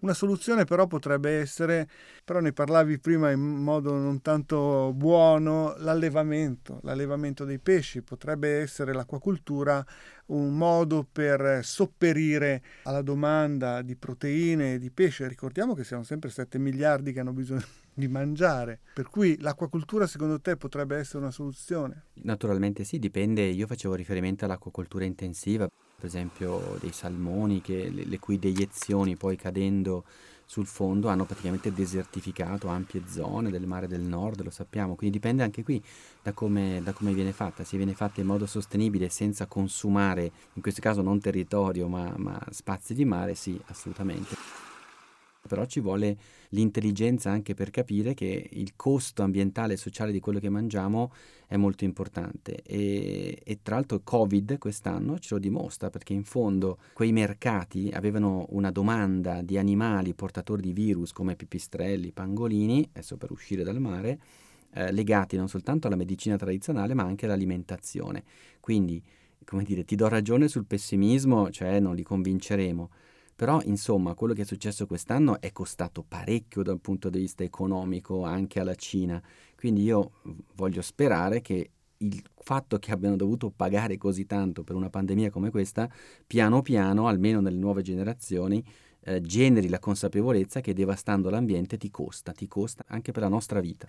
[0.03, 1.87] Una soluzione però potrebbe essere,
[2.25, 8.91] però ne parlavi prima in modo non tanto buono, l'allevamento, l'allevamento dei pesci, potrebbe essere
[8.91, 9.81] l'acquacultura
[10.25, 15.25] un modo per sopperire alla domanda di proteine e di pesce.
[15.25, 17.63] Ricordiamo che siamo sempre 7 miliardi che hanno bisogno
[17.93, 22.05] di mangiare, per cui l'acquacultura secondo te potrebbe essere una soluzione?
[22.23, 25.67] Naturalmente sì, dipende, io facevo riferimento all'acquacultura intensiva
[26.03, 30.03] per esempio dei salmoni che, le, le cui deiezioni poi cadendo
[30.45, 35.43] sul fondo hanno praticamente desertificato ampie zone del mare del nord, lo sappiamo, quindi dipende
[35.43, 35.81] anche qui
[36.21, 40.61] da come, da come, viene fatta, se viene fatta in modo sostenibile senza consumare, in
[40.61, 44.72] questo caso non territorio ma, ma spazi di mare, sì, assolutamente.
[45.47, 46.17] Però ci vuole
[46.49, 51.11] l'intelligenza anche per capire che il costo ambientale e sociale di quello che mangiamo
[51.47, 56.23] è molto importante e, e tra l'altro il Covid quest'anno ce lo dimostra perché in
[56.23, 63.17] fondo quei mercati avevano una domanda di animali portatori di virus come pipistrelli, pangolini, adesso
[63.17, 64.19] per uscire dal mare,
[64.73, 68.23] eh, legati non soltanto alla medicina tradizionale ma anche all'alimentazione.
[68.61, 69.03] Quindi,
[69.43, 72.89] come dire, ti do ragione sul pessimismo, cioè non li convinceremo,
[73.35, 78.23] però insomma quello che è successo quest'anno è costato parecchio dal punto di vista economico
[78.23, 79.21] anche alla Cina,
[79.55, 80.11] quindi io
[80.55, 85.49] voglio sperare che il fatto che abbiano dovuto pagare così tanto per una pandemia come
[85.49, 85.89] questa,
[86.27, 88.63] piano piano, almeno nelle nuove generazioni,
[89.05, 93.59] eh, generi la consapevolezza che devastando l'ambiente ti costa, ti costa anche per la nostra
[93.59, 93.87] vita.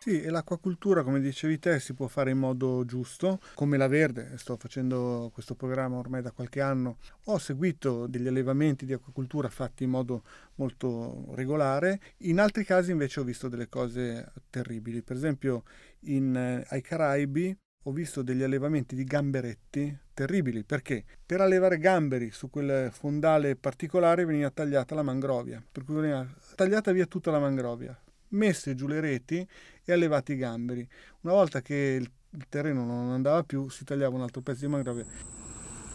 [0.00, 4.38] Sì, e l'acquacultura, come dicevi te, si può fare in modo giusto, come la verde.
[4.38, 6.98] Sto facendo questo programma ormai da qualche anno.
[7.24, 10.22] Ho seguito degli allevamenti di acquacultura fatti in modo
[10.54, 12.00] molto regolare.
[12.18, 15.02] In altri casi invece ho visto delle cose terribili.
[15.02, 15.64] Per esempio
[16.02, 22.30] in, eh, ai Caraibi ho visto degli allevamenti di gamberetti terribili perché per allevare gamberi
[22.30, 26.24] su quel fondale particolare veniva tagliata la mangrovia, per cui veniva
[26.54, 29.46] tagliata via tutta la mangrovia messe giù le reti
[29.84, 30.86] e allevati i gamberi.
[31.22, 32.10] Una volta che il,
[32.48, 35.04] terreno non andava più, si tagliava un altro pezzo di mangrovia.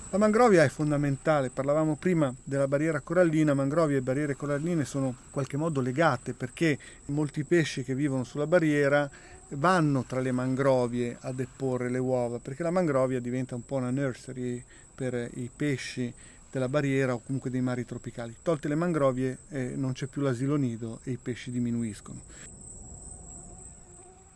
[0.09, 5.31] La mangrovia è fondamentale, parlavamo prima della barriera corallina, mangrovia e barriere coralline sono in
[5.31, 9.09] qualche modo legate perché molti pesci che vivono sulla barriera
[9.55, 13.89] vanno tra le mangrovie a deporre le uova, perché la mangrovia diventa un po' una
[13.89, 14.63] nursery
[14.93, 16.13] per i pesci
[16.53, 18.35] della barriera o comunque dei mari tropicali.
[18.43, 22.21] Tolte le mangrovie eh, non c'è più l'asilo nido e i pesci diminuiscono.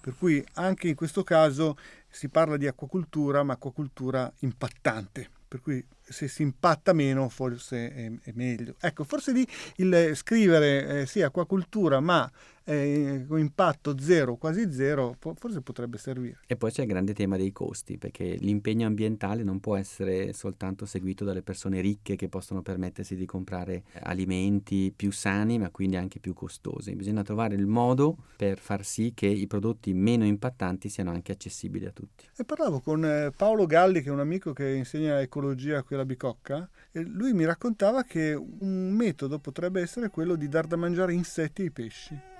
[0.01, 1.77] Per cui anche in questo caso
[2.09, 8.11] si parla di acquacultura, ma acquacultura impattante, per cui se si impatta meno forse è,
[8.23, 8.73] è meglio.
[8.79, 12.27] Ecco, forse lì il scrivere eh, sì acquacultura, ma
[12.69, 16.39] eh, con impatto zero, quasi zero, forse potrebbe servire.
[16.45, 20.85] E poi c'è il grande tema dei costi, perché l'impegno ambientale non può essere soltanto
[20.85, 26.19] seguito dalle persone ricche che possono permettersi di comprare alimenti più sani, ma quindi anche
[26.19, 26.93] più costosi.
[26.95, 31.85] Bisogna trovare il modo per far sì che i prodotti meno impattanti siano anche accessibili
[31.85, 32.25] a tutti.
[32.35, 36.05] E parlavo con eh, Paolo Galli, che è un amico che insegna ecologia qui alla
[36.05, 41.13] Bicocca, e lui mi raccontava che un metodo potrebbe essere quello di dar da mangiare
[41.13, 42.35] insetti ai pesci.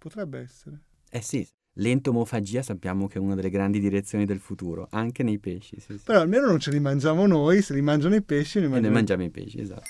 [0.00, 0.80] Potrebbe essere.
[1.10, 5.78] Eh sì, l'entomofagia sappiamo che è una delle grandi direzioni del futuro, anche nei pesci.
[5.78, 6.04] Sì, sì.
[6.06, 8.86] Però almeno non ce li mangiamo noi, se li mangiano i pesci, ne mangiamo...
[8.86, 9.82] E noi mangiamo i pesci, esatto.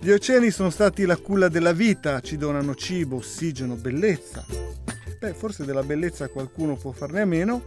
[0.00, 4.44] Gli oceani sono stati la culla della vita, ci donano cibo, ossigeno, bellezza.
[5.20, 7.62] Beh, forse della bellezza qualcuno può farne a meno,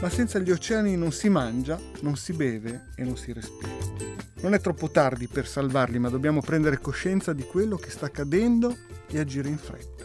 [0.00, 4.05] ma senza gli oceani non si mangia, non si beve e non si respira.
[4.46, 8.76] Non è troppo tardi per salvarli, ma dobbiamo prendere coscienza di quello che sta accadendo
[9.08, 10.04] e agire in fretta.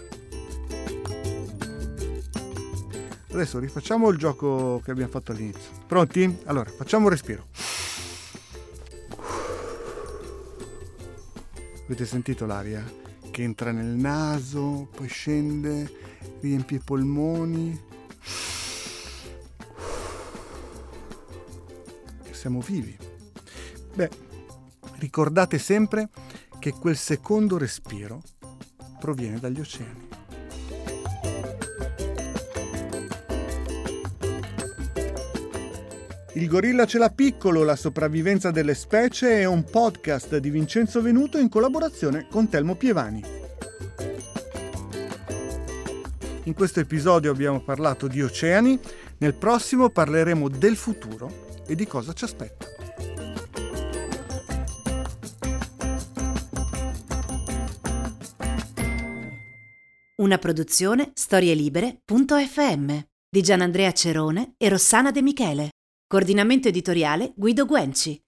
[3.31, 5.69] Adesso rifacciamo il gioco che abbiamo fatto all'inizio.
[5.85, 6.39] Pronti?
[6.45, 7.45] Allora, facciamo un respiro.
[11.85, 12.83] Avete sentito l'aria
[13.29, 15.87] che entra nel naso, poi scende,
[16.39, 17.79] riempie i polmoni.
[22.31, 22.97] Siamo vivi.
[23.93, 24.29] Beh,
[25.01, 26.09] ricordate sempre
[26.59, 28.21] che quel secondo respiro
[28.99, 30.09] proviene dagli oceani.
[36.33, 41.39] Il gorilla ce l'ha piccolo, la sopravvivenza delle specie è un podcast di Vincenzo Venuto
[41.39, 43.23] in collaborazione con Telmo Pievani.
[46.43, 48.79] In questo episodio abbiamo parlato di oceani,
[49.17, 52.70] nel prossimo parleremo del futuro e di cosa ci aspetta.
[60.17, 62.99] Una produzione storielibere.fm
[63.29, 65.69] di Gianandrea Cerone e Rossana De Michele.
[66.05, 68.21] Coordinamento editoriale Guido Guenci.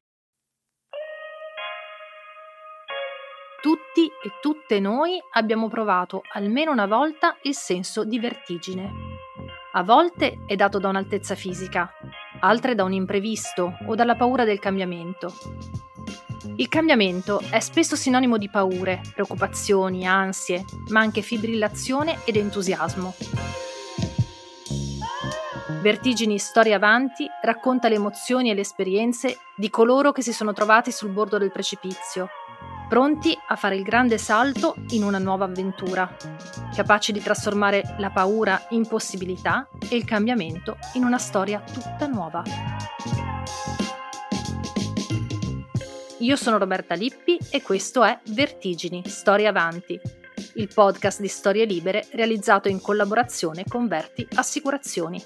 [3.61, 8.89] Tutti e tutte noi abbiamo provato almeno una volta il senso di vertigine.
[9.73, 11.91] A volte è dato da un'altezza fisica,
[12.39, 15.33] altre da un imprevisto o dalla paura del cambiamento.
[16.55, 23.13] Il cambiamento è spesso sinonimo di paure, preoccupazioni, ansie, ma anche fibrillazione ed entusiasmo.
[25.81, 30.91] Vertigini Storia Avanti racconta le emozioni e le esperienze di coloro che si sono trovati
[30.91, 32.29] sul bordo del precipizio,
[32.87, 36.15] pronti a fare il grande salto in una nuova avventura,
[36.75, 42.43] capaci di trasformare la paura in possibilità e il cambiamento in una storia tutta nuova.
[46.23, 49.99] Io sono Roberta Lippi e questo è Vertigini, Storie Avanti,
[50.53, 55.21] il podcast di storie libere realizzato in collaborazione con Verti Assicurazioni.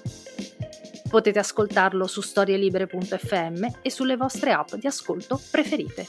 [1.08, 6.04] Potete ascoltarlo su storielibere.fm e sulle vostre app di ascolto preferite.